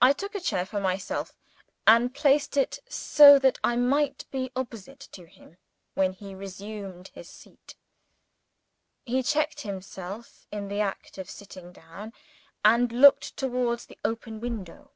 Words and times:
I 0.00 0.12
took 0.12 0.36
a 0.36 0.40
chair 0.40 0.64
for 0.64 0.78
myself, 0.80 1.34
and 1.88 2.14
placed 2.14 2.56
it 2.56 2.78
so 2.88 3.36
that 3.40 3.58
I 3.64 3.74
might 3.74 4.26
be 4.30 4.52
opposite 4.54 5.08
to 5.10 5.24
him 5.26 5.56
when 5.94 6.12
he 6.12 6.36
resumed 6.36 7.08
his 7.14 7.30
seat. 7.30 7.74
He 9.04 9.24
checked 9.24 9.62
himself 9.62 10.46
in 10.52 10.68
the 10.68 10.78
act 10.78 11.18
of 11.18 11.28
sitting 11.28 11.72
down, 11.72 12.12
and 12.64 12.92
looked 12.92 13.36
towards 13.36 13.86
the 13.86 13.98
open 14.04 14.38
window. 14.38 14.92